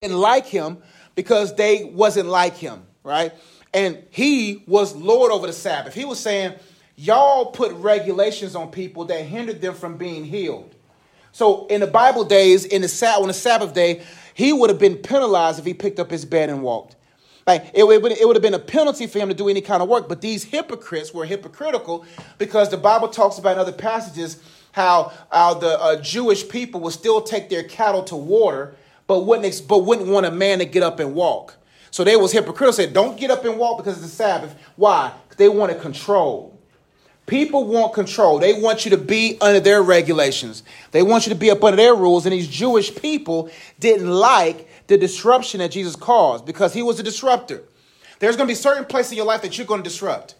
[0.00, 0.78] didn't like him
[1.16, 3.32] because they wasn't like him, right?
[3.74, 5.92] And he was Lord over the Sabbath.
[5.92, 6.54] He was saying,
[6.94, 10.74] y'all put regulations on people that hindered them from being healed.
[11.32, 14.02] So in the Bible days, in the on the Sabbath day,
[14.34, 16.94] he would have been penalized if he picked up his bed and walked.
[17.44, 19.82] Like it, would, it would have been a penalty for him to do any kind
[19.82, 20.08] of work.
[20.08, 22.04] But these hypocrites were hypocritical
[22.38, 24.40] because the Bible talks about in other passages
[24.72, 28.76] how, how the uh, Jewish people would still take their cattle to water,
[29.08, 31.56] but wouldn't, but wouldn't want a man to get up and walk.
[31.90, 32.72] So they was hypocritical.
[32.72, 35.10] Said, "Don't get up and walk because it's the Sabbath." Why?
[35.24, 36.54] Because they wanted control.
[37.26, 38.38] People want control.
[38.38, 40.62] They want you to be under their regulations.
[40.92, 42.24] They want you to be up under their rules.
[42.24, 47.02] And these Jewish people didn't like the disruption that Jesus caused because he was a
[47.02, 47.64] disruptor.
[48.18, 50.36] There's going to be certain places in your life that you're going to disrupt.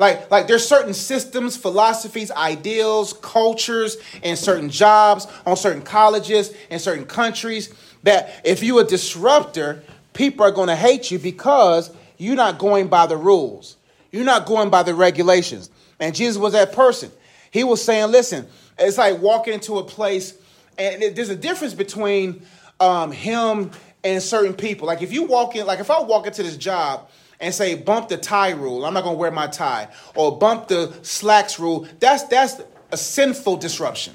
[0.00, 6.78] Like, like there's certain systems, philosophies, ideals, cultures, and certain jobs on certain colleges in
[6.78, 9.82] certain countries that if you're a disruptor,
[10.14, 13.76] people are going to hate you because you're not going by the rules.
[14.10, 15.68] You're not going by the regulations.
[16.00, 17.10] And Jesus was that person.
[17.50, 18.46] He was saying, listen,
[18.78, 20.32] it's like walking into a place,
[20.78, 22.46] and there's a difference between
[22.80, 23.70] um, him
[24.02, 24.86] and certain people.
[24.86, 28.08] Like if you walk in, like if I walk into this job and say bump
[28.08, 32.24] the tie rule, I'm not gonna wear my tie, or bump the slacks rule, that's
[32.24, 32.60] that's
[32.92, 34.14] a sinful disruption.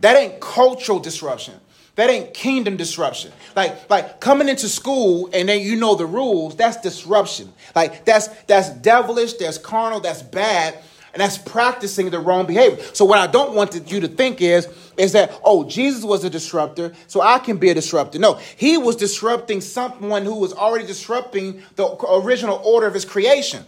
[0.00, 1.54] That ain't cultural disruption.
[1.94, 3.32] That ain't kingdom disruption.
[3.54, 7.52] Like, like coming into school and then you know the rules, that's disruption.
[7.74, 10.78] Like that's that's devilish, that's carnal, that's bad,
[11.12, 12.82] and that's practicing the wrong behavior.
[12.94, 16.30] So what I don't want you to think is, is that, oh, Jesus was a
[16.30, 18.18] disruptor, so I can be a disruptor.
[18.18, 23.64] No, he was disrupting someone who was already disrupting the original order of his creation.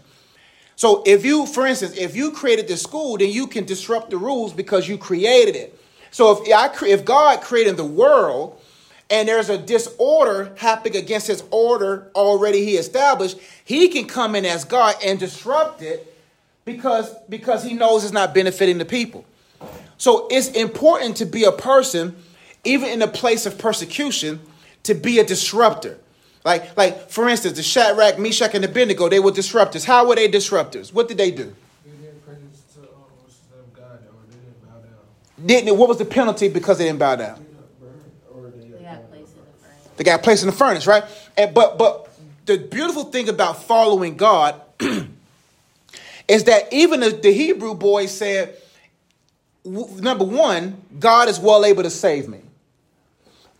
[0.77, 4.17] So if you, for instance, if you created the school, then you can disrupt the
[4.17, 5.79] rules because you created it.
[6.11, 8.61] So if I if God created the world
[9.11, 14.45] and there's a disorder happening against his order already he established, he can come in
[14.45, 16.14] as God and disrupt it
[16.65, 19.25] because because he knows it's not benefiting the people.
[19.99, 22.17] So it's important to be a person
[22.65, 24.41] even in a place of persecution
[24.85, 25.99] to be a disruptor.
[26.45, 29.85] Like, like for instance, the Shadrach, Meshach, and Abednego, they were disruptors.
[29.85, 30.93] How were they disruptors?
[30.93, 31.55] What did they do?
[35.47, 35.77] didn't.
[35.77, 37.47] What was the penalty because they didn't bow down?
[39.97, 41.05] They got placed in the furnace, right?
[41.37, 42.11] And but but
[42.47, 44.61] the beautiful thing about following God
[46.29, 48.57] is that even the, the Hebrew boy said,
[49.65, 52.41] number one, God is well able to save me.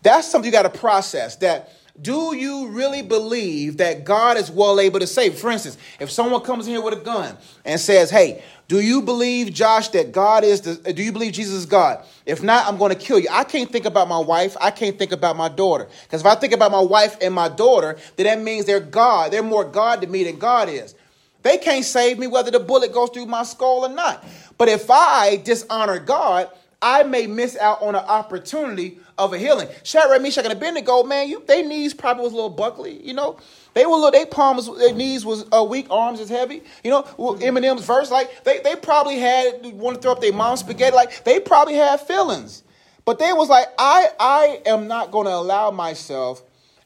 [0.01, 1.35] That's something you got to process.
[1.37, 5.39] That do you really believe that God is well able to save?
[5.39, 9.01] For instance, if someone comes in here with a gun and says, Hey, do you
[9.01, 12.03] believe, Josh, that God is the, do you believe Jesus is God?
[12.25, 13.27] If not, I'm going to kill you.
[13.31, 14.57] I can't think about my wife.
[14.59, 15.87] I can't think about my daughter.
[16.03, 19.31] Because if I think about my wife and my daughter, then that means they're God.
[19.31, 20.95] They're more God to me than God is.
[21.45, 24.25] They can't save me whether the bullet goes through my skull or not.
[24.57, 26.49] But if I dishonor God,
[26.81, 29.67] I may miss out on an opportunity of a healing.
[29.83, 33.37] Shadrach, Meshach, and Abednego, man, you, their knees probably was a little buckly, you know.
[33.75, 36.63] They were little, their palms, their knees was uh, weak, arms is heavy.
[36.83, 40.61] You know, Eminem's verse, like they, they probably had want to throw up their mom's
[40.61, 42.63] spaghetti, like they probably had feelings.
[43.05, 46.41] But they was like, I I am not going to allow myself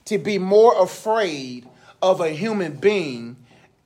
[0.05, 1.65] to be more afraid
[2.01, 3.37] of a human being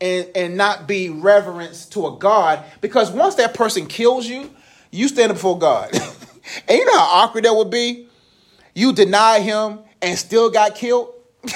[0.03, 4.53] and, and not be reverence to a God because once that person kills you,
[4.91, 5.91] you stand before God.
[6.67, 8.09] and you know how awkward that would be?
[8.75, 11.13] You deny him and still got killed.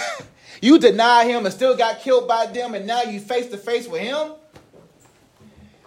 [0.62, 3.86] you deny him and still got killed by them, and now you face to face
[3.86, 4.32] with him.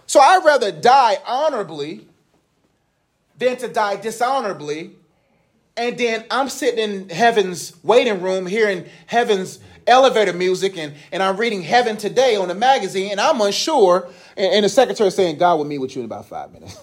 [0.05, 2.07] So I'd rather die honorably
[3.39, 4.91] than to die dishonorably.
[5.75, 11.37] And then I'm sitting in heaven's waiting room hearing heaven's elevator music and, and I'm
[11.37, 14.09] reading Heaven Today on the magazine and I'm unsure.
[14.37, 16.79] And, and the secretary saying, God will meet with you in about five minutes.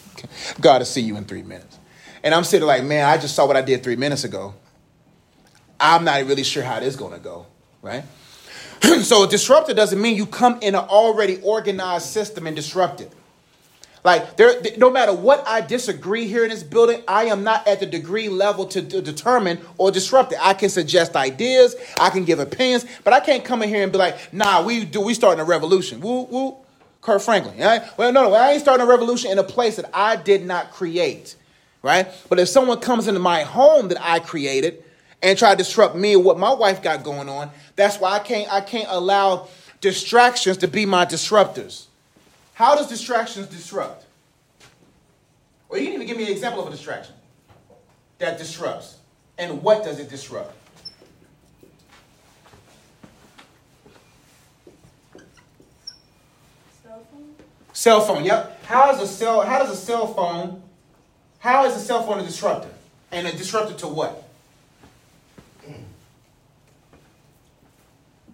[0.60, 1.78] God will see you in three minutes.
[2.22, 4.54] And I'm sitting like, man, I just saw what I did three minutes ago.
[5.78, 7.46] I'm not really sure how this is going to go,
[7.82, 8.04] right?
[9.02, 13.12] so disruptor doesn't mean you come in an already organized system and disrupt it.
[14.06, 17.80] Like there, no matter what I disagree here in this building, I am not at
[17.80, 20.38] the degree level to, to, determine or disrupt it.
[20.40, 23.90] I can suggest ideas, I can give opinions, but I can't come in here and
[23.90, 26.56] be like, "Nah, we do we starting a revolution." Woo woo.
[27.00, 27.58] Kirk Franklin.
[27.58, 27.82] Right?
[27.98, 30.70] Well, no, no, I ain't starting a revolution in a place that I did not
[30.70, 31.34] create,
[31.82, 32.06] right?
[32.28, 34.84] But if someone comes into my home that I created
[35.20, 38.18] and try to disrupt me and what my wife got going on, that's why I
[38.20, 39.48] can't I can't allow
[39.80, 41.85] distractions to be my disruptors.
[42.56, 44.06] How does distractions disrupt?
[45.68, 47.14] Or you can even give me an example of a distraction
[48.16, 48.96] that disrupts.
[49.36, 50.56] And what does it disrupt?
[56.82, 57.34] Cell phone.
[57.74, 58.64] Cell phone, yep.
[58.64, 60.62] How is a cell how does a cell phone
[61.40, 62.70] how is a cell phone a disruptor?
[63.12, 64.26] And a disruptor to what?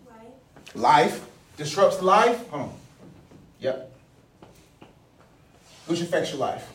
[0.07, 0.77] Life.
[0.77, 1.27] Life.
[1.57, 2.49] Disrupts life.
[2.51, 2.75] Hold on.
[3.59, 3.92] Yep.
[5.93, 6.73] Which affects your life.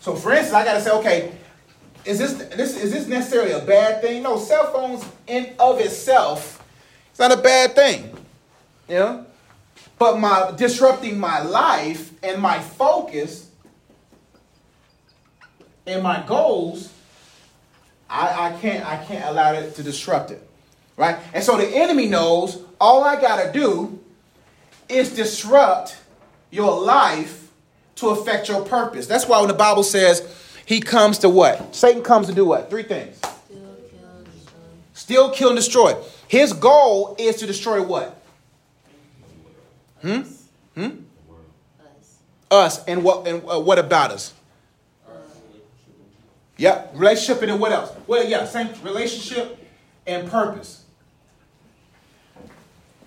[0.00, 1.32] So, for instance, I got to say, okay,
[2.06, 4.22] is this, this is this necessarily a bad thing?
[4.22, 6.64] No, cell phones in of itself,
[7.10, 8.16] it's not a bad thing.
[8.88, 9.26] Know?
[9.98, 13.50] But my disrupting my life and my focus
[15.86, 16.90] and my goals,
[18.08, 20.48] I, I can't I can't allow it to disrupt it.
[20.96, 21.18] Right?
[21.34, 24.00] And so the enemy knows all I gotta do
[24.88, 25.98] is disrupt
[26.50, 27.39] your life
[28.00, 29.06] to affect your purpose.
[29.06, 30.26] That's why when the Bible says
[30.66, 31.74] he comes to what?
[31.74, 32.70] Satan comes to do what?
[32.70, 33.20] Three things.
[34.94, 35.30] Destroy.
[35.30, 35.96] Kill, and destroy.
[36.28, 38.22] His goal is to destroy what?
[40.02, 40.20] Hmm?
[40.74, 40.90] Hmm?
[41.80, 42.18] Us.
[42.50, 42.84] Us.
[42.84, 44.32] And what and uh, what about us?
[46.56, 46.92] Yep.
[46.94, 47.90] Relationship and then what else?
[48.06, 49.58] Well, yeah, same relationship
[50.06, 50.84] and purpose.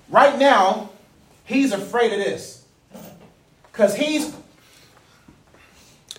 [0.09, 0.89] Right now,
[1.45, 2.65] he's afraid of this.
[3.71, 4.33] Because he's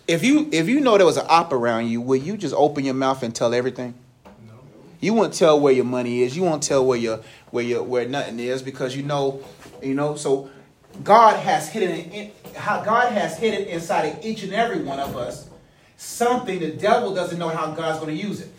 [0.06, 2.84] if you if you know there was an op around you, will you just open
[2.84, 3.94] your mouth and tell everything?
[4.46, 4.54] No.
[5.00, 6.36] You won't tell where your money is.
[6.36, 7.20] You won't tell where your
[7.50, 9.42] where your where nothing is because you know,
[9.82, 10.16] you know.
[10.16, 10.50] So
[11.02, 15.16] God has hidden in, how God has hidden inside of each and every one of
[15.16, 15.48] us
[15.96, 18.52] something the devil doesn't know how God's going to use it.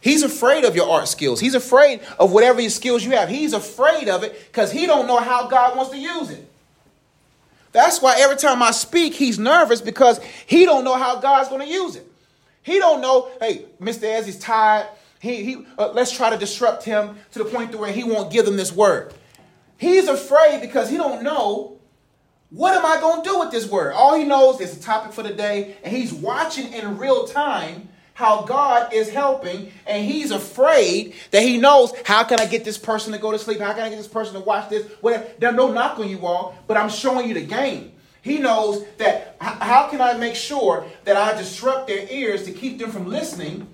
[0.00, 1.40] He's afraid of your art skills.
[1.40, 3.28] He's afraid of whatever your skills you have.
[3.28, 6.47] He's afraid of it because he don't know how God wants to use it.
[7.72, 11.66] That's why every time I speak, he's nervous because he don't know how God's going
[11.66, 12.10] to use it.
[12.62, 14.04] He don't know, hey, Mr.
[14.04, 14.86] Ez is tired.
[15.20, 18.32] He, he, uh, let's try to disrupt him to the point to where he won't
[18.32, 19.14] give them this word.
[19.76, 21.78] He's afraid because he don't know
[22.50, 23.92] what am I going to do with this word.
[23.92, 27.88] All he knows is the topic for the day, and he's watching in real time
[28.18, 32.76] how God is helping, and he's afraid that he knows how can I get this
[32.76, 33.60] person to go to sleep?
[33.60, 34.84] How can I get this person to watch this?
[35.00, 35.28] Whatever.
[35.38, 37.92] There's no knock on you all, but I'm showing you the game.
[38.22, 42.80] He knows that how can I make sure that I disrupt their ears to keep
[42.80, 43.68] them from listening?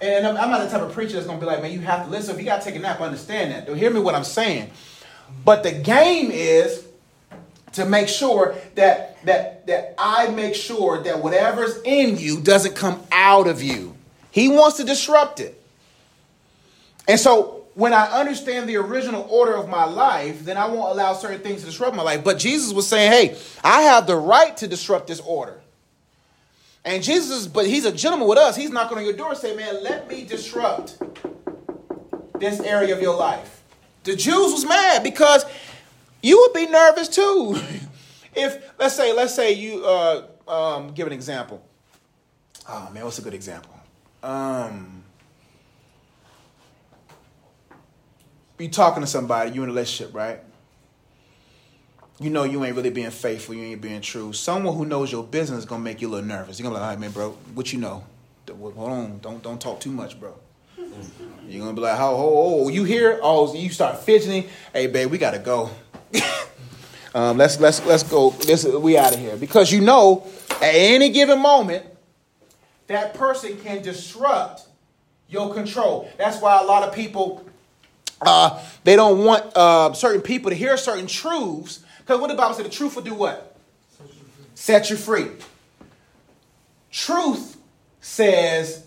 [0.00, 2.06] And I'm, not the type of preacher that's going to be like, man, you have
[2.06, 2.34] to listen.
[2.34, 3.66] If you got to take a nap, understand that.
[3.66, 4.70] Don't hear me what I'm saying.
[5.44, 6.85] But the game is
[7.76, 13.02] to make sure that that that I make sure that whatever's in you doesn't come
[13.12, 13.94] out of you.
[14.30, 15.60] He wants to disrupt it.
[17.06, 21.12] And so when I understand the original order of my life, then I won't allow
[21.12, 22.24] certain things to disrupt my life.
[22.24, 25.60] But Jesus was saying, "Hey, I have the right to disrupt this order."
[26.84, 28.56] And Jesus but he's a gentleman with us.
[28.56, 30.96] He's knocking on your door and say, "Man, let me disrupt
[32.38, 33.60] this area of your life."
[34.04, 35.44] The Jews was mad because
[36.26, 37.56] you would be nervous too.
[38.34, 41.64] if let's say, let's say you uh, um, give an example.
[42.68, 43.72] Oh man, what's a good example?
[44.24, 45.04] Um,
[48.58, 50.40] you talking to somebody, you in a relationship, right?
[52.18, 54.32] You know you ain't really being faithful, you ain't being true.
[54.32, 56.58] Someone who knows your business is gonna make you a little nervous.
[56.58, 58.04] You're gonna be like, all right, man, bro, what you know?
[58.48, 60.34] Hold on, don't don't talk too much, bro.
[61.48, 63.20] You're gonna be like, oh, oh, oh, you here?
[63.22, 64.48] Oh, you start fidgeting.
[64.72, 65.70] Hey, babe, we gotta go.
[67.14, 68.30] um, let's let's let's go.
[68.30, 71.84] This we out of here because you know at any given moment
[72.86, 74.66] that person can disrupt
[75.28, 76.10] your control.
[76.18, 77.44] That's why a lot of people
[78.20, 82.54] uh, they don't want uh, certain people to hear certain truths because what the Bible
[82.54, 83.56] said, the truth will do what?
[84.54, 85.26] Set you free.
[86.90, 87.56] Truth
[88.00, 88.86] says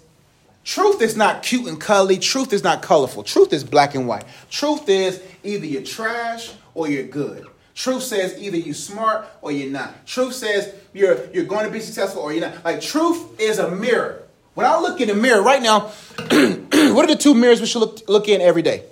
[0.69, 2.19] Truth is not cute and cuddly.
[2.19, 3.23] Truth is not colorful.
[3.23, 4.23] Truth is black and white.
[4.51, 7.47] Truth is either you're trash or you're good.
[7.75, 10.05] Truth says either you're smart or you're not.
[10.05, 12.65] Truth says you're you're going to be successful or you're not.
[12.65, 14.23] Like truth is a mirror.
[14.53, 15.79] When I look in the mirror right now,
[16.17, 18.83] what are the two mirrors we should look, look in every day?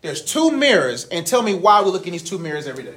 [0.00, 2.96] There's two mirrors, and tell me why we look in these two mirrors every day.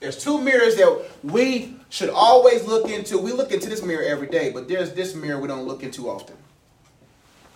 [0.00, 3.18] There's two mirrors that we should always look into.
[3.18, 6.10] We look into this mirror every day, but there's this mirror we don't look into
[6.10, 6.36] often.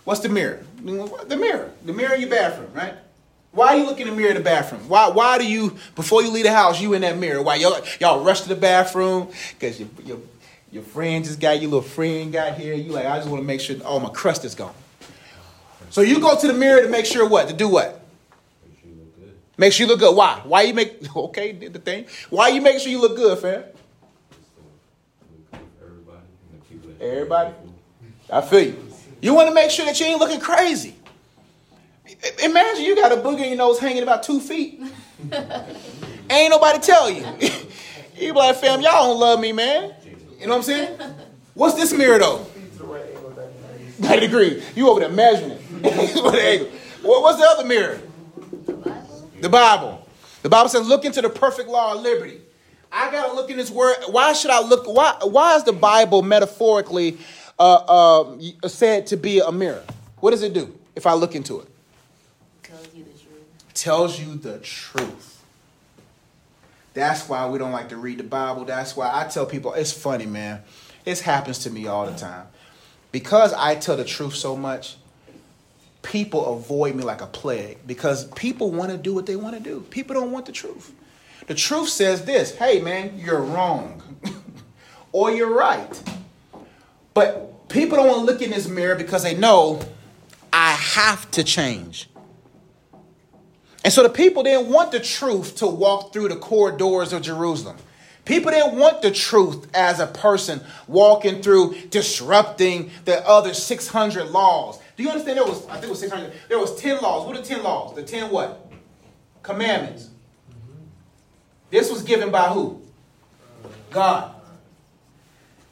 [0.03, 0.63] What's the mirror?
[0.81, 1.71] The mirror.
[1.85, 2.95] The mirror in your bathroom, right?
[3.51, 4.87] Why are you looking in the mirror in the bathroom?
[4.87, 7.41] Why, why do you, before you leave the house, you in that mirror?
[7.41, 9.29] Why y'all, y'all rush to the bathroom?
[9.53, 10.19] Because your, your,
[10.71, 12.75] your friend just got, your little friend got here.
[12.75, 14.73] You like, I just want to make sure all my crust is gone.
[15.89, 17.47] So you go to the mirror to make sure what?
[17.47, 18.05] To do what?
[18.63, 19.33] Make sure you look good.
[19.57, 20.15] Make sure you look good.
[20.15, 20.41] Why?
[20.43, 22.05] Why you make okay did the thing?
[22.29, 23.63] Why you make sure you look good, fam?
[27.01, 27.55] Everybody.
[28.31, 28.88] I feel you.
[29.21, 30.95] You want to make sure that you ain't looking crazy.
[32.43, 34.81] Imagine you got a booger in your nose hanging about two feet.
[36.29, 37.25] Ain't nobody tell you.
[38.15, 39.93] you be like, fam, y'all don't love me, man.
[40.39, 40.99] You know what I'm saying?
[41.53, 42.45] What's this mirror though?
[43.99, 44.63] 90 degrees.
[44.75, 46.71] You over there measuring it.
[47.01, 47.99] What's the other mirror?
[49.41, 50.05] The Bible.
[50.41, 52.41] The Bible says, look into the perfect law of liberty.
[52.91, 53.97] I gotta look in this word.
[54.09, 54.87] Why should I look?
[54.87, 57.19] Why, why is the Bible metaphorically
[57.59, 59.83] uh, uh, said to be a mirror?
[60.19, 61.67] What does it do if I look into it?
[62.63, 63.73] Tells you the truth.
[63.73, 65.43] Tells you the truth.
[66.93, 68.65] That's why we don't like to read the Bible.
[68.65, 70.61] That's why I tell people it's funny, man.
[71.05, 72.47] This happens to me all the time.
[73.11, 74.97] Because I tell the truth so much,
[76.01, 79.61] people avoid me like a plague because people want to do what they want to
[79.61, 79.81] do.
[79.89, 80.93] People don't want the truth.
[81.47, 84.03] The truth says this hey, man, you're wrong
[85.11, 86.03] or you're right.
[87.13, 89.81] But people don't want to look in this mirror because they know
[90.51, 92.09] I have to change.
[93.83, 97.77] And so the people didn't want the truth to walk through the corridors of Jerusalem.
[98.25, 104.79] People didn't want the truth as a person walking through disrupting the other 600 laws.
[104.95, 105.37] Do you understand?
[105.37, 106.33] There was, I think it was 600.
[106.47, 107.25] There was 10 laws.
[107.25, 107.95] What are 10 laws?
[107.95, 108.69] The 10 what?
[109.41, 110.09] Commandments.
[110.51, 110.83] Mm-hmm.
[111.71, 112.81] This was given by who?
[113.89, 114.35] God.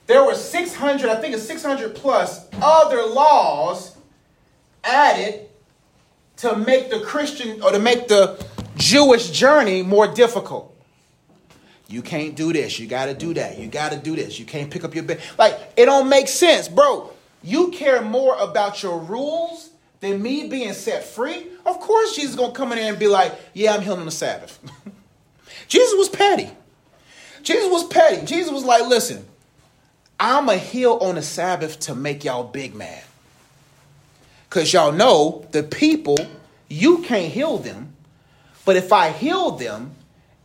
[0.08, 3.96] There were 600, I think it's 600 plus other laws
[4.84, 5.48] added
[6.38, 8.44] to make the Christian or to make the
[8.78, 10.74] Jewish journey more difficult.
[11.90, 12.80] You can't do this.
[12.80, 13.58] You got to do that.
[13.58, 14.40] You got to do this.
[14.40, 15.22] You can't pick up your bed.
[15.38, 17.12] Like, it don't make sense, bro.
[17.44, 21.48] You care more about your rules than me being set free?
[21.66, 24.02] Of course, Jesus is going to come in there and be like, yeah, I'm healing
[24.02, 24.60] on the Sabbath.
[25.68, 26.50] Jesus was petty.
[27.42, 28.26] Jesus was petty.
[28.26, 29.26] Jesus was like, listen,
[30.20, 33.04] I'm a heal on the Sabbath to make y'all big mad.
[34.50, 36.18] Because y'all know the people,
[36.70, 37.94] you can't heal them.
[38.66, 39.92] But if I heal them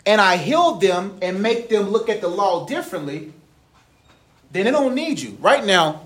[0.04, 3.32] and I heal them and make them look at the law differently,
[4.50, 5.36] then they don't need you.
[5.40, 6.02] Right now,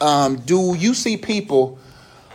[0.00, 1.78] um, do you see people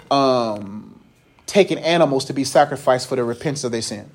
[0.09, 0.99] um,
[1.45, 4.09] taking animals to be sacrificed for the repentance of their sin?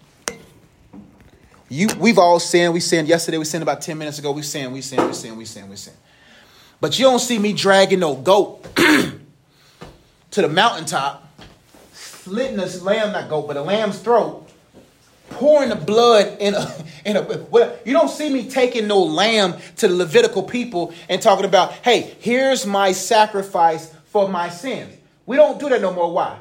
[1.69, 2.73] You, we've all sinned.
[2.73, 3.39] We sinned yesterday.
[3.39, 4.33] We sinned about 10 minutes ago.
[4.33, 5.97] We sinned, we sinned, we sinned, we sinned, we sinned.
[6.85, 9.17] But you don't see me dragging no goat to
[10.43, 11.27] the mountaintop,
[11.95, 14.47] slitting this lamb, not goat, but a lamb's throat,
[15.31, 16.75] pouring the blood in a,
[17.07, 21.23] in a well, you don't see me taking no lamb to the Levitical people and
[21.23, 24.95] talking about, hey, here's my sacrifice for my sins.
[25.25, 26.13] We don't do that no more.
[26.13, 26.39] Why?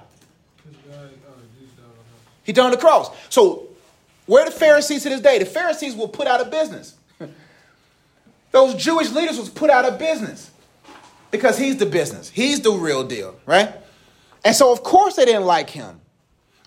[2.44, 3.10] He died on the cross.
[3.30, 3.70] So
[4.26, 5.40] where the Pharisees to this day?
[5.40, 6.96] The Pharisees will put out of business.
[8.54, 10.52] Those Jewish leaders was put out of business
[11.32, 12.30] because he's the business.
[12.30, 13.74] He's the real deal, right?
[14.46, 16.00] And so of course they didn't like him.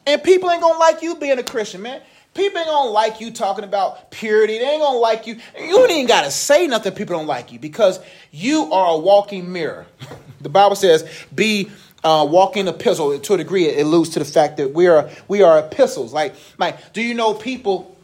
[0.05, 2.03] And people ain't gonna like you being a Christian, man.
[2.35, 4.59] People ain't gonna like you talking about purity.
[4.59, 5.37] They ain't gonna like you.
[5.57, 6.93] You ain't even gotta say nothing.
[6.93, 8.01] People don't like you because
[8.33, 9.87] you are a walking mirror.
[10.41, 11.71] the Bible says, "Be
[12.03, 15.43] uh, walking epistle." To a degree, it alludes to the fact that we are we
[15.43, 16.13] are epistles.
[16.13, 17.97] Like, like, do you know people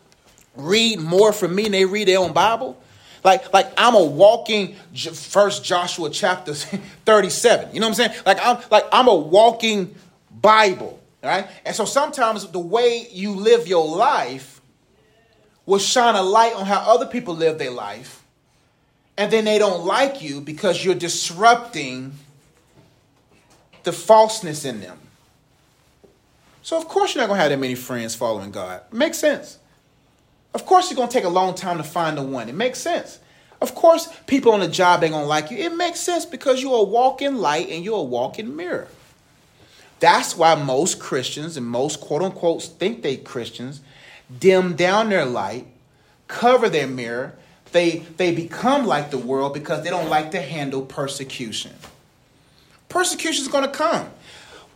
[0.55, 2.82] read more from me than they read their own Bible?
[3.25, 6.55] Like, like I'm a walking First Joshua chapter
[7.05, 7.75] 37.
[7.75, 8.23] You know what I'm saying?
[8.27, 9.95] Like I'm like I'm a walking
[10.31, 10.99] Bible.
[11.23, 11.47] Right?
[11.65, 14.61] And so sometimes the way you live your life
[15.67, 18.25] will shine a light on how other people live their life.
[19.17, 22.13] And then they don't like you because you're disrupting
[23.85, 24.99] the falseness in them.
[26.63, 28.83] So of course you're not gonna have that many friends following God.
[28.93, 29.59] Makes sense.
[30.55, 32.49] Of course it's gonna take a long time to find the one.
[32.49, 33.19] It makes sense.
[33.61, 35.59] Of course, people on the job ain't gonna like you.
[35.59, 38.89] It makes sense because you're a walking light and you're a walking mirror.
[40.01, 43.81] That's why most Christians and most quote unquote think they Christians
[44.41, 45.67] dim down their light,
[46.29, 47.35] cover their mirror.
[47.73, 51.73] They, they become like the world because they don't like to handle persecution.
[52.89, 54.11] Persecution is going to come.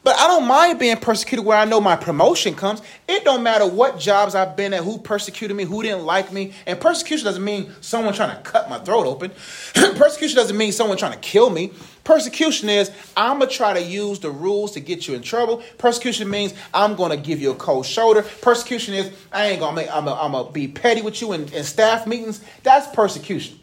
[0.06, 2.80] But I don't mind being persecuted where I know my promotion comes.
[3.08, 6.52] It don't matter what jobs I've been at, who persecuted me, who didn't like me.
[6.64, 9.32] And persecution doesn't mean someone trying to cut my throat open.
[9.74, 11.72] persecution doesn't mean someone trying to kill me.
[12.04, 15.60] Persecution is I'm going to try to use the rules to get you in trouble.
[15.76, 18.22] Persecution means I'm going to give you a cold shoulder.
[18.22, 21.64] Persecution is I ain't going to I'm going to be petty with you in, in
[21.64, 22.44] staff meetings.
[22.62, 23.58] That's persecution.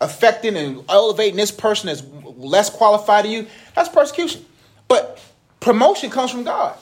[0.00, 4.46] Affecting and elevating this person that's less qualified to you, that's persecution.
[4.88, 5.20] But
[5.68, 6.78] promotion comes from God.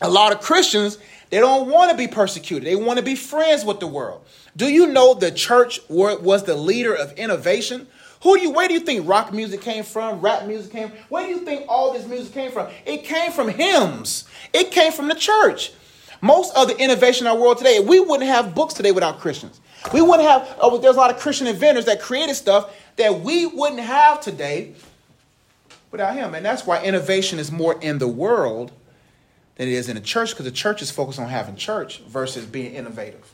[0.00, 0.96] A lot of Christians,
[1.30, 2.64] they don't want to be persecuted.
[2.64, 4.24] They want to be friends with the world.
[4.56, 7.88] Do you know the church was the leader of innovation?
[8.22, 10.20] Who do you where do you think rock music came from?
[10.20, 10.90] Rap music came?
[10.90, 10.98] from?
[11.08, 12.68] Where do you think all this music came from?
[12.86, 14.24] It came from hymns.
[14.52, 15.72] It came from the church.
[16.20, 19.60] Most of the innovation in our world today, we wouldn't have books today without Christians.
[19.92, 23.46] We wouldn't have, oh, there's a lot of Christian inventors that created stuff that we
[23.46, 24.74] wouldn't have today
[25.90, 26.34] without him.
[26.34, 28.72] And that's why innovation is more in the world
[29.56, 32.46] than it is in the church, because the church is focused on having church versus
[32.46, 33.32] being innovative.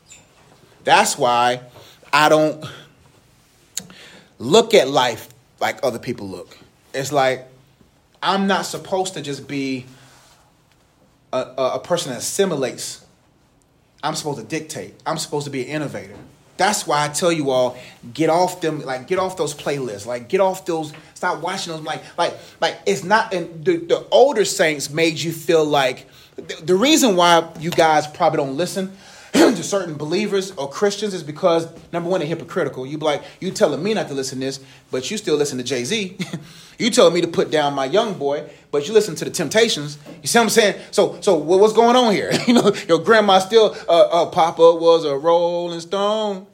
[0.85, 1.61] That's why
[2.13, 2.65] I don't
[4.39, 5.29] look at life
[5.61, 6.57] like other people look.
[6.95, 7.49] It's like
[8.23, 9.87] I'm not supposed to just be
[11.33, 13.05] a, a, a person that assimilates.
[14.03, 14.95] I'm supposed to dictate.
[15.05, 16.17] I'm supposed to be an innovator.
[16.57, 17.77] That's why I tell you all,
[18.15, 21.83] get off them, like get off those playlists, like get off those, stop watching those,
[21.83, 23.35] like, like, like it's not.
[23.35, 28.07] And the, the older saints made you feel like the, the reason why you guys
[28.07, 28.97] probably don't listen
[29.57, 32.87] to certain believers or Christians is because number one, they're hypocritical.
[32.87, 35.59] You be like, you telling me not to listen to this, but you still listen
[35.59, 36.17] to Jay Z.
[36.79, 39.99] you telling me to put down my young boy, but you listen to the Temptations.
[40.23, 40.81] You see what I'm saying?
[40.91, 42.33] So, so what's going on here?
[42.47, 46.47] you know, your grandma still, uh, uh, Papa was a Rolling Stone.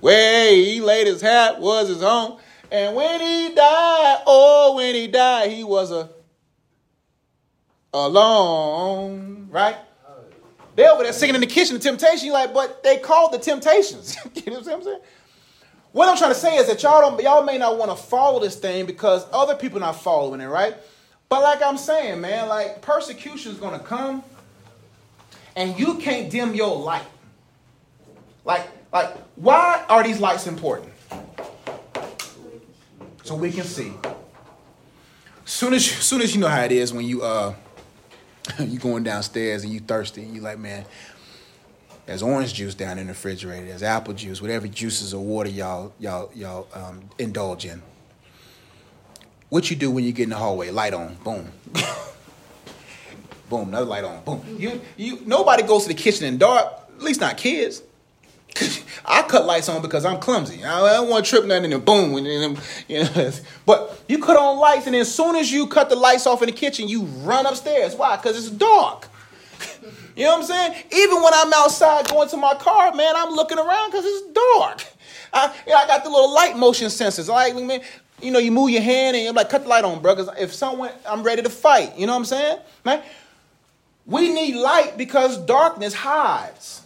[0.00, 2.38] Where he laid his hat was his own.
[2.70, 6.08] And when he died, oh, when he died, he was a
[7.94, 9.76] alone, right?
[10.74, 12.26] They over there singing in the kitchen, the temptation.
[12.26, 14.16] You like, but they called the temptations.
[14.34, 15.00] you know what I'm saying?
[15.92, 18.40] What I'm trying to say is that y'all don't, y'all may not want to follow
[18.40, 20.74] this thing because other people not following it, right?
[21.28, 24.22] But like I'm saying, man, like persecution is gonna come,
[25.54, 27.04] and you can't dim your light.
[28.44, 30.92] Like, like, why are these lights important?
[33.24, 33.92] So we can see.
[35.44, 37.54] Soon as, soon as you know how it is when you uh
[38.58, 40.84] you going downstairs and you thirsty and you like, man,
[42.06, 45.92] there's orange juice down in the refrigerator, there's apple juice, whatever juices or water y'all
[45.98, 47.82] y'all y'all um, indulge in.
[49.48, 50.70] What you do when you get in the hallway?
[50.70, 51.52] Light on, boom.
[53.50, 54.42] boom, another light on, boom.
[54.58, 57.82] You you nobody goes to the kitchen in dark, at least not kids.
[59.04, 60.64] I cut lights on because I'm clumsy.
[60.64, 62.16] I don't want to trip nothing and boom.
[62.16, 62.26] And
[62.88, 63.32] you know,
[63.66, 66.46] but you cut on lights, and as soon as you cut the lights off in
[66.46, 67.94] the kitchen, you run upstairs.
[67.94, 68.16] Why?
[68.16, 69.08] Because it's dark.
[70.14, 70.84] You know what I'm saying?
[70.92, 74.26] Even when I'm outside going to my car, man, I'm looking around because it's
[74.58, 74.84] dark.
[75.32, 77.30] I, you know, I got the little light motion sensors.
[77.30, 77.80] Like, man,
[78.20, 80.14] you know, you move your hand and you're like, cut the light on, bro.
[80.14, 81.96] Because if someone, I'm ready to fight.
[81.96, 83.02] You know what I'm saying, man?
[84.04, 86.81] We need light because darkness hides.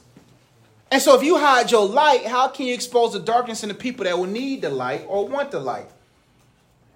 [0.90, 3.74] And so if you hide your light, how can you expose the darkness in the
[3.74, 5.88] people that will need the light or want the light?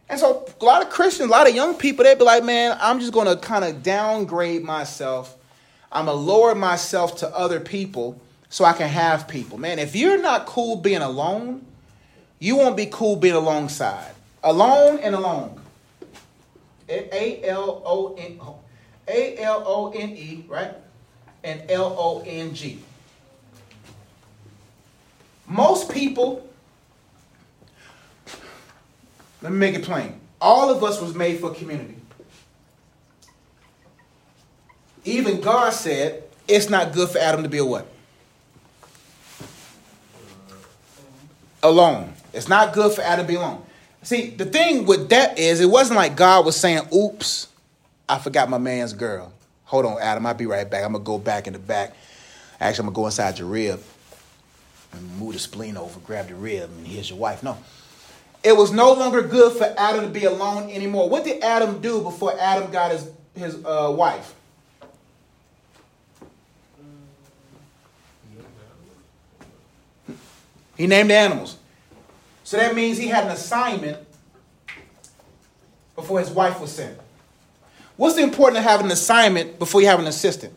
[0.09, 2.77] And so a lot of Christians, a lot of young people, they'd be like, man,
[2.81, 5.37] I'm just going to kind of downgrade myself.
[5.93, 9.59] I'm going to lower myself to other people so I can have people.
[9.59, 11.65] Man, if you're not cool being alone,
[12.39, 14.13] you won't be cool being alongside.
[14.43, 15.61] Alone and alone.
[16.89, 18.41] A L O N
[19.07, 20.75] A L O N E, right?
[21.45, 22.81] And L O N G.
[25.51, 26.49] Most people,
[29.43, 30.21] let me make it plain.
[30.41, 31.97] All of us was made for community.
[35.05, 37.89] Even God said it's not good for Adam to be a what?
[41.65, 42.13] Alone.
[42.33, 43.65] It's not good for Adam to be alone.
[44.03, 47.49] See, the thing with that is it wasn't like God was saying, oops,
[48.09, 49.33] I forgot my man's girl.
[49.65, 50.85] Hold on, Adam, I'll be right back.
[50.85, 51.97] I'm gonna go back in the back.
[52.61, 53.83] Actually, I'm gonna go inside your rib
[55.19, 57.43] move the spleen over, grab the rib, and here's your wife.
[57.43, 57.59] No.
[58.43, 61.09] It was no longer good for Adam to be alone anymore.
[61.09, 64.35] What did Adam do before Adam got his, his uh, wife?
[70.77, 71.59] He named animals.
[72.43, 73.99] So that means he had an assignment
[75.95, 76.99] before his wife was sent.
[77.97, 80.55] What's the importance of having an assignment before you have an assistant?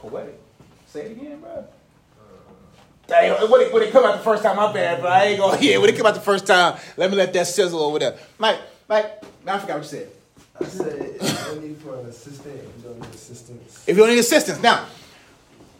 [0.00, 0.40] Poetic.
[0.86, 1.66] Say it again, bro.
[3.06, 5.40] Dang, when it, when it come out the first time, my bad, but I ain't
[5.40, 5.58] gonna.
[5.60, 8.16] yeah, when it come out the first time, let me let that sizzle over there.
[8.38, 10.10] Mike, Mike, now I forgot what you said.
[10.60, 13.84] I said, if you don't need for an assistant, if you don't need assistance.
[13.86, 14.62] If you don't need assistance.
[14.62, 14.86] Now,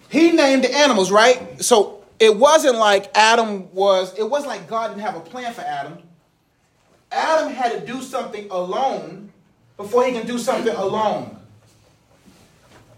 [0.09, 1.63] he named the animals, right?
[1.63, 5.61] So it wasn't like Adam was, it wasn't like God didn't have a plan for
[5.61, 5.99] Adam.
[7.13, 9.33] Adam had to do something alone
[9.77, 11.40] before he can do something alone.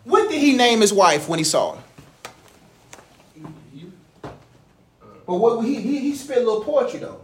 [0.05, 1.83] What did he name his wife when he saw her?
[5.27, 7.21] But what he, he, he spit a little poetry though.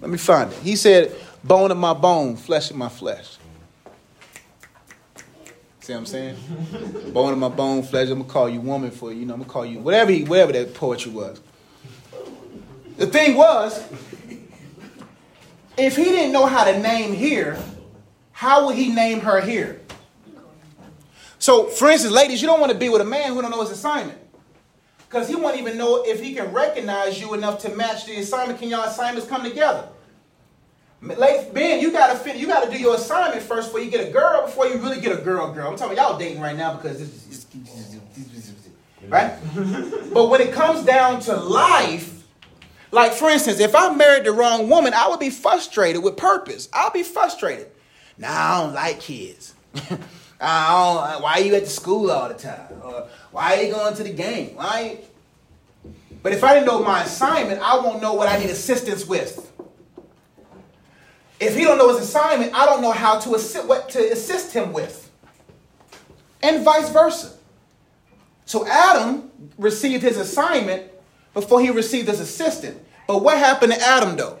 [0.00, 0.58] Let me find it.
[0.58, 3.38] He said, bone of my bone, flesh of my flesh.
[5.80, 6.36] See what I'm saying?
[7.12, 8.08] bone of my bone, flesh.
[8.10, 9.34] I'm gonna call you woman for you know.
[9.34, 11.40] I'm gonna call you whatever he, whatever that poetry was.
[12.96, 13.84] The thing was,
[15.76, 17.58] if he didn't know how to name here,
[18.36, 19.80] how would he name her here?
[21.38, 23.62] So, for instance, ladies, you don't want to be with a man who don't know
[23.62, 24.18] his assignment.
[25.08, 28.58] Because he won't even know if he can recognize you enough to match the assignment.
[28.58, 29.88] Can your assignments come together?
[31.00, 34.12] Ladies, Ben, you gotta fit, you gotta do your assignment first before you get a
[34.12, 35.70] girl, before you really get a girl, girl.
[35.70, 37.46] I'm talking y'all dating right now because this is
[39.08, 39.32] right?
[40.12, 42.22] but when it comes down to life,
[42.90, 46.68] like for instance, if I married the wrong woman, I would be frustrated with purpose.
[46.74, 47.70] I'll be frustrated.
[48.18, 49.54] Now I don't like kids.
[50.40, 52.80] I don't, why are you at the school all the time?
[52.82, 54.56] Or why are you going to the game?
[54.56, 54.98] Why?
[56.22, 59.52] But if I didn't know my assignment, I won't know what I need assistance with.
[61.38, 64.52] If he don't know his assignment, I don't know how to assist, what to assist
[64.52, 65.10] him with.
[66.42, 67.34] And vice versa.
[68.46, 70.90] So Adam received his assignment
[71.34, 72.80] before he received his assistant.
[73.06, 74.38] But what happened to Adam though?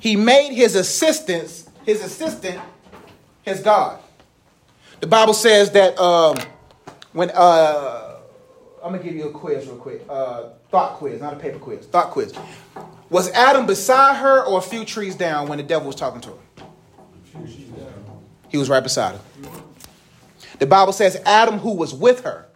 [0.00, 2.60] He made his assistants, his assistant,
[3.48, 4.00] his God.
[5.00, 6.36] The Bible says that um,
[7.12, 8.16] when uh,
[8.82, 11.86] I'm gonna give you a quiz real quick, uh, thought quiz, not a paper quiz,
[11.86, 12.34] thought quiz.
[13.10, 16.30] Was Adam beside her or a few trees down when the devil was talking to
[16.30, 17.48] her?
[18.48, 19.20] He was right beside her.
[20.58, 22.46] The Bible says Adam who was with her.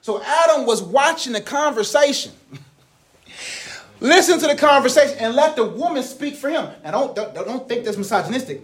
[0.00, 2.32] So Adam was watching the conversation.
[4.00, 6.68] Listen to the conversation and let the woman speak for him.
[6.84, 8.60] Now don't, don't, don't think that's misogynistic,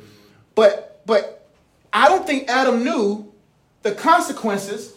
[0.55, 1.49] but but
[1.93, 3.33] I don't think Adam knew
[3.83, 4.95] the consequences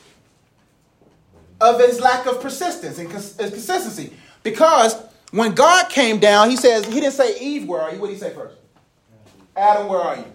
[1.60, 4.14] of his lack of persistence and consistency.
[4.44, 4.96] Because
[5.32, 8.00] when God came down, he says, he didn't say, Eve, where are you?
[8.00, 8.56] What did he say first?
[9.56, 10.26] Adam, where are you?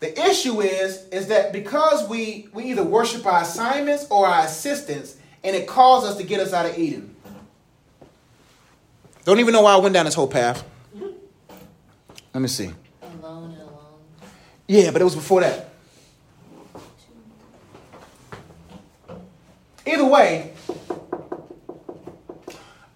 [0.00, 5.16] The issue is, is that because we, we either worship our assignments or our assistants,
[5.42, 7.16] and it caused us to get us out of Eden.
[9.24, 10.64] Don't even know why I went down this whole path.
[12.36, 12.70] Let me see.
[13.00, 14.00] Alone and alone.
[14.68, 15.70] Yeah, but it was before that.
[19.86, 20.52] Either way,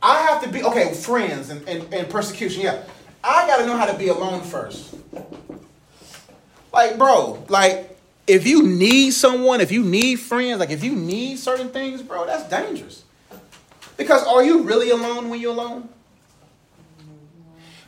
[0.03, 0.93] I have to be okay.
[0.93, 2.61] Friends and, and, and persecution.
[2.61, 2.83] Yeah,
[3.25, 4.95] I got to know how to be alone first.
[6.71, 11.39] Like, bro, like if you need someone, if you need friends, like if you need
[11.39, 13.05] certain things, bro, that's dangerous.
[13.97, 15.89] Because are you really alone when you're alone?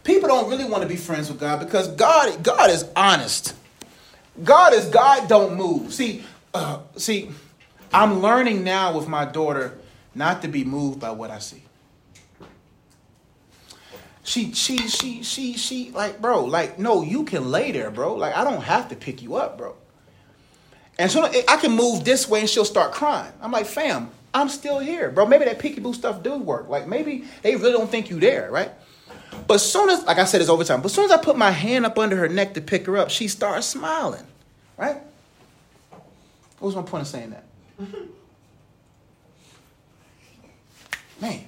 [0.05, 3.55] People don't really want to be friends with God because God, God is honest.
[4.43, 5.29] God is God.
[5.29, 5.93] Don't move.
[5.93, 7.31] See, uh, see,
[7.93, 9.79] I'm learning now with my daughter
[10.15, 11.63] not to be moved by what I see.
[14.25, 18.15] She, she, she, she, she, like, bro, like, no, you can lay there, bro.
[18.15, 19.75] Like, I don't have to pick you up, bro.
[20.99, 23.33] And so I can move this way and she'll start crying.
[23.41, 25.27] I'm like, fam, I'm still here, bro.
[25.27, 26.69] Maybe that peekaboo stuff do work.
[26.69, 28.71] Like, maybe they really don't think you there, right?
[29.47, 30.81] But as soon as, like I said, it's overtime.
[30.81, 32.97] But as soon as I put my hand up under her neck to pick her
[32.97, 34.25] up, she starts smiling,
[34.77, 34.97] right?
[36.59, 37.45] What was my point of saying that?
[41.21, 41.45] Man.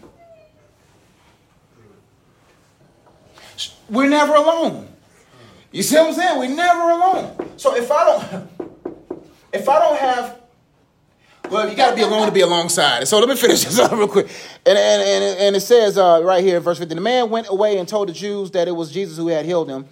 [3.89, 4.89] We're never alone.
[5.71, 6.39] You see what I'm saying?
[6.39, 7.51] We're never alone.
[7.57, 8.49] So if I don't,
[9.53, 10.41] if I don't have,
[11.51, 13.07] well, you got to be alone to be alongside.
[13.07, 14.29] So let me finish this up real quick.
[14.67, 17.49] And, and, and, and it says uh, right here in verse 15 the man went
[17.49, 19.87] away and told the Jews that it was Jesus who had healed him.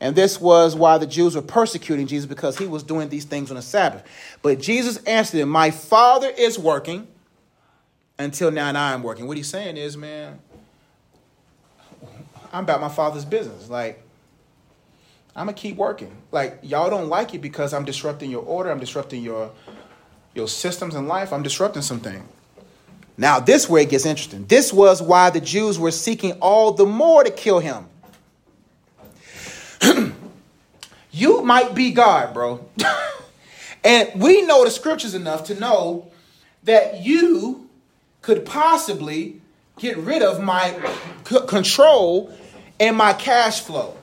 [0.00, 3.50] And this was why the Jews were persecuting Jesus because he was doing these things
[3.50, 4.04] on the Sabbath.
[4.42, 7.08] But Jesus answered him, My Father is working
[8.18, 9.26] until now, and I am working.
[9.26, 10.38] What he's saying is, man,
[12.52, 13.70] I'm about my Father's business.
[13.70, 14.02] Like,
[15.34, 16.14] I'm gonna keep working.
[16.30, 19.50] Like, y'all don't like it because I'm disrupting your order, I'm disrupting your
[20.36, 22.26] your systems in life, I'm disrupting something.
[23.18, 24.44] Now, this where it gets interesting.
[24.46, 27.86] This was why the Jews were seeking all the more to kill him.
[31.10, 32.68] you might be God, bro.
[33.84, 36.10] and we know the scriptures enough to know
[36.64, 37.68] that you
[38.20, 39.40] could possibly
[39.78, 40.78] get rid of my
[41.26, 42.36] c- control
[42.78, 43.96] and my cash flow.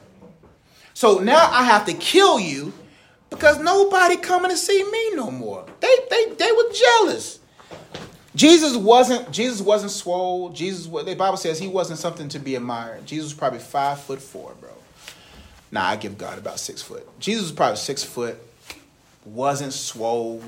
[0.93, 2.73] So now I have to kill you
[3.33, 5.65] because nobody coming to see me no more.
[5.79, 7.39] They they they were jealous.
[8.35, 10.49] Jesus wasn't Jesus wasn't swole.
[10.49, 13.05] Jesus the Bible says he wasn't something to be admired.
[13.05, 14.69] Jesus was probably five foot four, bro.
[15.71, 17.07] Nah, I give God about six foot.
[17.19, 18.37] Jesus was probably six foot,
[19.25, 20.41] wasn't swole.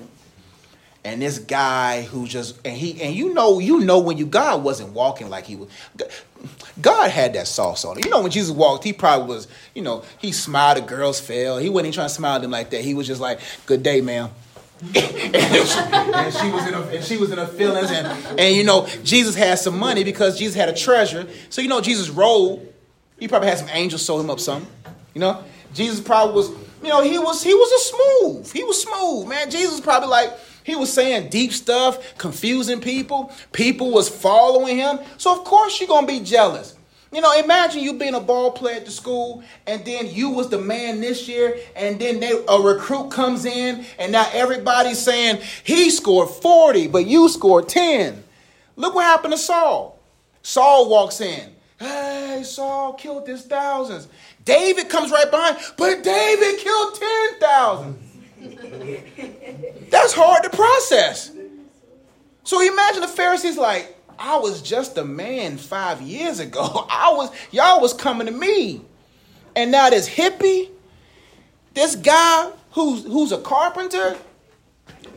[1.03, 4.63] And this guy who just and he and you know you know when you God
[4.63, 5.69] wasn't walking like he was
[6.81, 8.05] God had that sauce on it.
[8.05, 11.57] You know, when Jesus walked, he probably was, you know, he smiled at girls fell.
[11.57, 12.81] He wasn't even trying to smile at them like that.
[12.81, 14.29] He was just like, good day, ma'am.
[14.81, 18.85] and, she, and she was in her, she was in feelings and and you know
[19.05, 22.73] Jesus had some money because Jesus had a treasure so you know Jesus rolled
[23.17, 24.69] he probably had some angels sew him up something
[25.13, 25.41] you know
[25.73, 26.49] Jesus probably was
[26.83, 30.33] you know he was he was a smooth he was smooth man Jesus probably like
[30.65, 35.87] he was saying deep stuff confusing people people was following him so of course you're
[35.87, 36.75] gonna be jealous
[37.15, 40.49] you know, imagine you being a ball player at the school, and then you was
[40.49, 45.41] the man this year, and then they, a recruit comes in, and now everybody's saying
[45.63, 48.21] he scored 40, but you scored 10.
[48.75, 49.97] Look what happened to Saul.
[50.41, 51.55] Saul walks in.
[51.79, 54.09] Hey, Saul killed his thousands.
[54.43, 58.04] David comes right behind, but David killed 10,000.
[59.89, 61.31] That's hard to process.
[62.43, 66.87] So imagine the Pharisees like, I was just a man five years ago.
[66.89, 68.81] I was y'all was coming to me.
[69.55, 70.69] And now this hippie,
[71.73, 74.15] this guy who's who's a carpenter,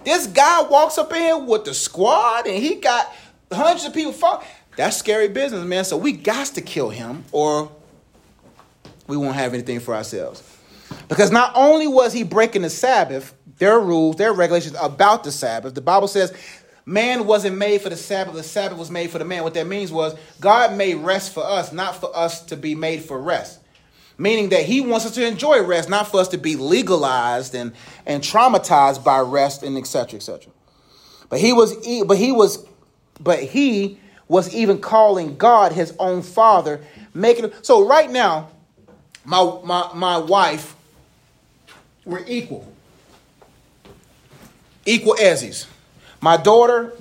[0.05, 3.12] this guy walks up in here with the squad and he got
[3.53, 4.14] hundreds of people.
[4.77, 5.85] That's scary business, man.
[5.85, 7.71] So we got to kill him or
[9.07, 10.42] we won't have anything for ourselves.
[11.09, 15.75] Because not only was he breaking the Sabbath, their rules, their regulations about the Sabbath,
[15.75, 16.33] the Bible says
[16.88, 19.42] Man wasn't made for the Sabbath, the Sabbath was made for the man.
[19.42, 23.03] What that means was God made rest for us, not for us to be made
[23.03, 23.61] for rest.
[24.16, 27.75] Meaning that he wants us to enjoy rest, not for us to be legalized and,
[28.07, 30.16] and traumatized by rest and etc.
[30.16, 30.51] etc.
[31.29, 31.75] But he was
[32.07, 32.66] but he was
[33.21, 36.81] but he was even calling God his own father,
[37.12, 38.49] making so right now,
[39.27, 40.75] my my my wife,
[42.07, 42.66] we're equal.
[44.88, 45.66] Equal Ezzies.
[46.22, 46.94] My daughter,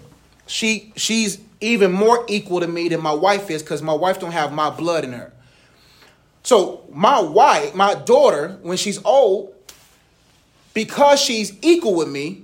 [0.46, 4.34] she she's even more equal to me than my wife is because my wife don't
[4.34, 5.32] have my blood in her.
[6.44, 9.54] So my wife, my daughter, when she's old,
[10.74, 12.44] because she's equal with me,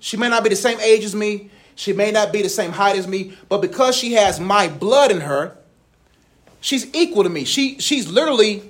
[0.00, 2.72] she may not be the same age as me, she may not be the same
[2.72, 5.56] height as me, but because she has my blood in her,
[6.60, 7.44] she's equal to me.
[7.44, 8.62] She she's literally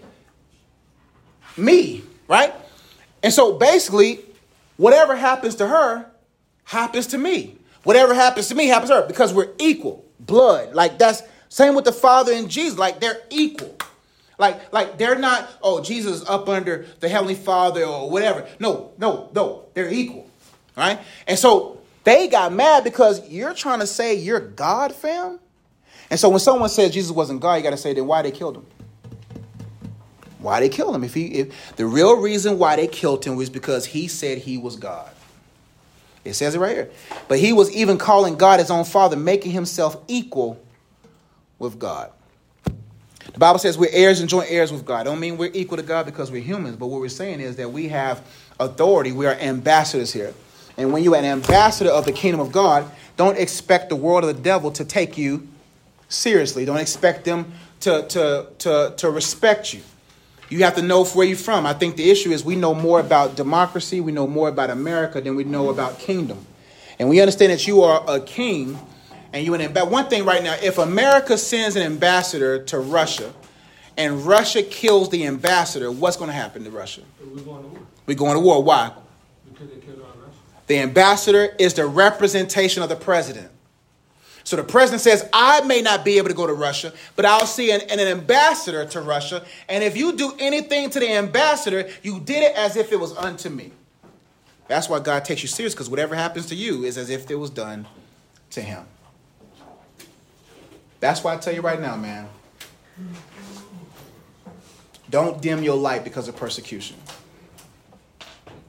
[1.57, 2.55] me, right?
[3.23, 4.21] And so basically,
[4.77, 6.07] whatever happens to her,
[6.65, 7.57] happens to me.
[7.85, 10.05] Whatever happens to me happens to her because we're equal.
[10.21, 10.75] Blood.
[10.75, 12.79] Like that's same with the Father and Jesus.
[12.79, 13.77] Like they're equal.
[14.39, 18.47] Like, like they're not, oh, Jesus up under the Heavenly Father or whatever.
[18.59, 19.67] No, no, no.
[19.75, 20.29] They're equal.
[20.77, 20.99] Right?
[21.27, 25.39] And so they got mad because you're trying to say you're God, fam.
[26.11, 28.31] And so when someone says Jesus wasn't God, you got to say, then why they
[28.31, 28.67] killed him?
[30.43, 31.05] Why they killed him?
[31.05, 34.59] If he, if the real reason why they killed him was because he said he
[34.59, 35.11] was God.
[36.25, 36.91] It says it right here.
[37.29, 40.63] But he was even calling God his own father, making himself equal
[41.59, 42.11] with God.
[43.33, 45.01] The Bible says we're heirs and joint heirs with God.
[45.01, 47.57] I don't mean we're equal to God because we're humans, but what we're saying is
[47.57, 48.25] that we have
[48.61, 49.13] authority.
[49.13, 50.35] We are ambassadors here.
[50.77, 54.37] And when you're an ambassador of the kingdom of God, don't expect the world of
[54.37, 55.49] the devil to take you
[56.09, 56.65] seriously.
[56.65, 59.83] Don't expect them to, to, to, to respect you.
[60.53, 61.65] You have to know where you're from.
[61.65, 65.19] I think the issue is we know more about democracy, we know more about America
[65.19, 66.45] than we know about kingdom.
[66.99, 68.79] And we understand that you are a king
[69.33, 69.91] and you an ambassador.
[69.91, 73.33] One thing right now, if America sends an ambassador to Russia
[73.97, 77.01] and Russia kills the ambassador, what's going to happen to Russia?
[77.19, 77.81] We're going to war.
[78.05, 78.63] We're going to war.
[78.63, 78.93] Why?
[79.51, 80.37] Because they killed our ambassador.
[80.67, 83.52] The ambassador is the representation of the president.
[84.45, 87.47] So the president says, I may not be able to go to Russia, but I'll
[87.47, 89.45] see an, an, ambassador to Russia.
[89.69, 93.17] And if you do anything to the ambassador, you did it as if it was
[93.17, 93.73] unto me.
[94.69, 97.37] That's why God takes you serious, because whatever happens to you is as if it
[97.37, 97.87] was done
[98.51, 98.85] to him.
[100.99, 102.29] That's why I tell you right now, man.
[105.11, 106.97] Don't dim your light because of persecution.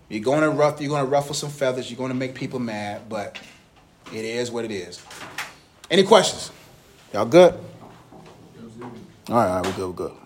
[0.10, 2.60] You're going to ruffle, you're going to ruffle some feathers, you're going to make people
[2.60, 3.40] mad, but
[4.14, 5.02] it is what it is.
[5.94, 6.52] Any questions?
[7.14, 7.54] Y'all good?
[7.54, 7.60] All
[9.30, 10.23] right, all right, we're good, we're good.